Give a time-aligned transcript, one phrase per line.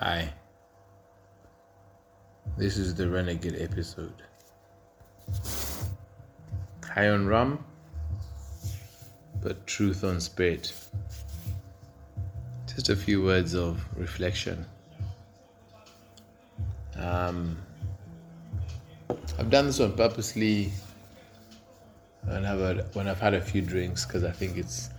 [0.00, 0.30] Hi.
[2.58, 4.22] This is the Renegade episode.
[6.84, 7.64] High on rum,
[9.42, 10.74] but truth on spirit.
[12.68, 14.66] Just a few words of reflection.
[16.96, 17.56] Um,
[19.38, 20.72] I've done this one purposely
[22.24, 24.90] when I've had, when I've had a few drinks because I think it's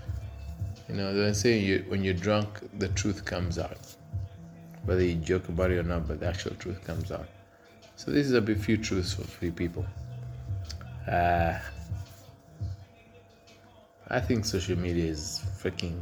[0.89, 3.95] you know they say you when you're drunk the truth comes out
[4.87, 7.27] whether you joke about it or not but the actual truth comes out.
[7.97, 9.85] So this is a few truths for free people.
[11.05, 11.59] Uh,
[14.07, 16.01] I think social media is freaking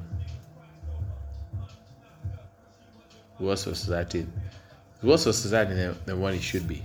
[3.40, 4.28] worse for society.
[5.02, 6.84] Worse for society than, than what it should be.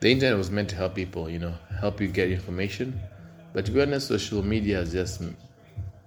[0.00, 3.00] The internet was meant to help people you know help you get information.
[3.54, 5.22] But to be honest, social media has just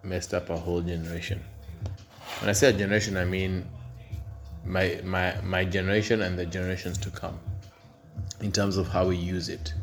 [0.03, 1.41] messed up our whole generation.
[2.39, 3.65] When I say a generation, I mean
[4.65, 7.39] my my my generation and the generations to come,
[8.39, 9.73] in terms of how we use it.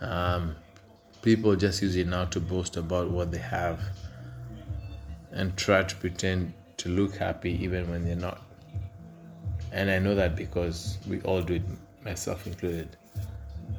[0.00, 0.54] Um,
[1.22, 3.80] people just use it now to boast about what they have,
[5.32, 8.42] and try to pretend to look happy even when they're not.
[9.72, 11.62] And I know that because we all do it,
[12.04, 12.96] myself included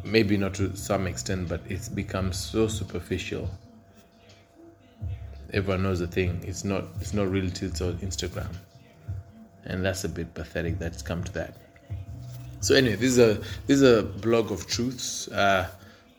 [0.03, 3.49] maybe not to some extent, but it's become so superficial.
[5.51, 6.41] Everyone knows the thing.
[6.45, 6.85] It's not.
[7.01, 8.53] It's not really till it's on Instagram,
[9.65, 11.55] and that's a bit pathetic that it's come to that.
[12.61, 13.33] So anyway, this is a
[13.67, 15.27] this is a blog of truths.
[15.29, 15.69] Uh,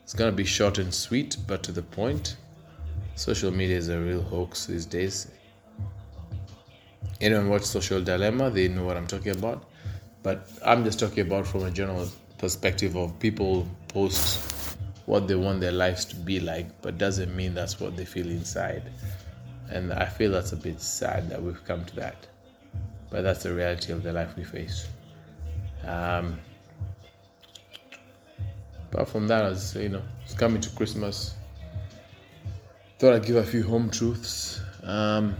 [0.03, 2.37] it's gonna be short and sweet, but to the point.
[3.15, 5.27] Social media is a real hoax these days.
[7.19, 8.49] Anyone watch Social Dilemma?
[8.49, 9.69] They know what I'm talking about.
[10.23, 15.61] But I'm just talking about from a general perspective of people post what they want
[15.61, 18.83] their lives to be like, but doesn't mean that's what they feel inside.
[19.69, 22.27] And I feel that's a bit sad that we've come to that.
[23.11, 24.87] But that's the reality of the life we face.
[25.85, 26.39] Um,
[28.89, 31.35] apart from that, as you know, it's coming to Christmas.
[32.97, 34.61] Thought I'd give a few home truths.
[34.83, 35.35] Um,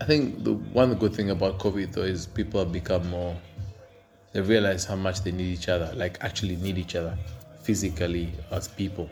[0.00, 3.36] I think the one good thing about COVID though is people have become more.
[4.32, 7.16] They realize how much they need each other, like actually need each other,
[7.62, 9.08] physically as people.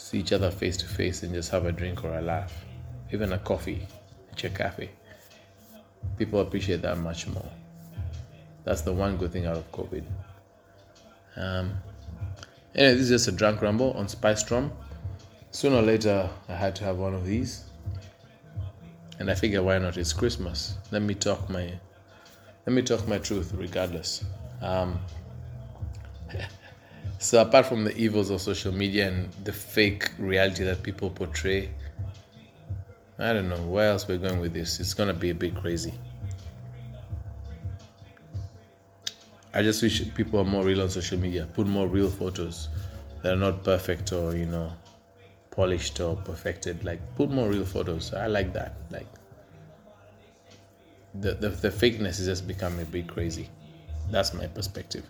[0.00, 2.64] See each other face to face and just have a drink or a laugh,
[3.12, 3.86] even a coffee,
[4.42, 4.90] a cafe.
[6.16, 7.48] People appreciate that much more.
[8.64, 10.04] That's the one good thing out of COVID.
[11.36, 11.74] Um,
[12.74, 14.72] anyway, this is just a drunk rumble on Spice Rum.
[15.50, 17.64] Sooner or later, I had to have one of these
[19.20, 19.98] and I figure why not?
[19.98, 20.76] It's Christmas.
[20.90, 21.70] Let me talk my
[22.66, 24.24] let me talk my truth regardless.
[24.62, 24.98] Um,
[27.20, 31.68] so apart from the evils of social media and the fake reality that people portray,
[33.18, 34.80] I don't know where else we're going with this.
[34.80, 35.92] It's gonna be a bit crazy.
[39.52, 41.46] I just wish people are more real on social media.
[41.52, 42.70] Put more real photos
[43.22, 44.72] that are not perfect or you know
[45.50, 46.84] polished or perfected.
[46.84, 48.14] Like put more real photos.
[48.14, 48.76] I like that.
[48.90, 49.08] Like
[51.20, 53.50] the, the, the fakeness is just becoming a bit crazy.
[54.10, 55.04] That's my perspective.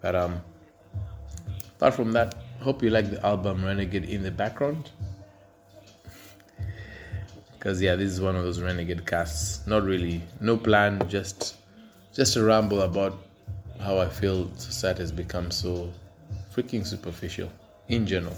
[0.00, 0.40] But um
[1.76, 4.90] apart from that, hope you like the album Renegade in the background.
[7.60, 9.66] Cause yeah, this is one of those renegade casts.
[9.66, 11.56] Not really, no plan, just
[12.14, 13.18] just a ramble about
[13.80, 15.92] how I feel society has become so
[16.54, 17.50] freaking superficial
[17.88, 18.36] in general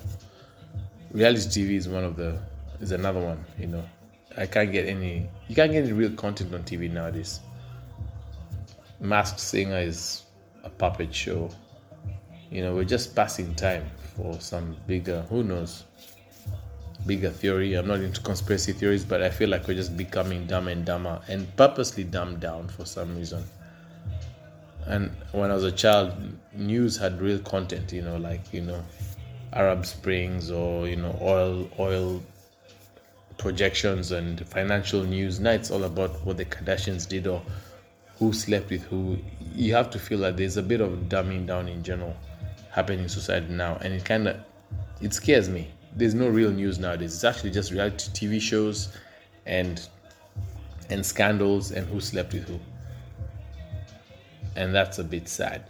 [1.12, 2.38] reality TV is one of the
[2.80, 3.44] is another one.
[3.58, 3.84] You know,
[4.36, 5.28] I can't get any.
[5.48, 7.40] You can't get any real content on TV nowadays.
[9.00, 10.24] Masked Singer is
[10.64, 11.50] a puppet show.
[12.50, 15.20] You know, we're just passing time for some bigger.
[15.28, 15.84] Who knows?
[17.06, 17.74] Bigger theory.
[17.74, 21.20] I'm not into conspiracy theories, but I feel like we're just becoming dumb and dumber
[21.28, 23.44] and purposely dumbed down for some reason.
[24.86, 26.14] And when I was a child,
[26.54, 27.92] news had real content.
[27.92, 28.82] You know, like you know,
[29.52, 32.22] Arab Springs or you know oil oil
[33.36, 35.38] projections and financial news.
[35.38, 37.42] Now it's all about what the Kardashians did or
[38.18, 39.18] who slept with who.
[39.54, 42.16] You have to feel that there's a bit of dumbing down in general
[42.78, 44.36] happening in society now, and it kind of
[45.00, 45.68] it scares me.
[45.96, 47.14] There's no real news nowadays.
[47.14, 48.96] It's actually just reality TV shows
[49.46, 49.88] and
[50.90, 52.58] and scandals and who slept with who.
[54.56, 55.64] And that's a bit sad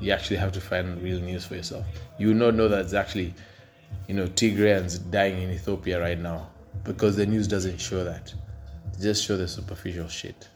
[0.00, 1.86] you actually have to find real news for yourself.
[2.18, 3.34] You will not know that it's actually,
[4.08, 6.48] you know, Tigrayans dying in Ethiopia right now
[6.84, 8.34] because the news doesn't show that.
[8.94, 10.48] They just show the superficial shit.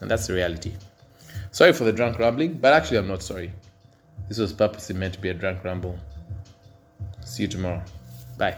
[0.00, 0.72] And that's the reality.
[1.50, 3.52] Sorry for the drunk rambling, but actually, I'm not sorry.
[4.28, 5.98] This was purposely meant to be a drunk ramble.
[7.24, 7.82] See you tomorrow.
[8.36, 8.56] Bye.